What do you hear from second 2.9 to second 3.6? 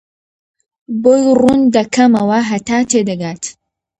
تێدەگات.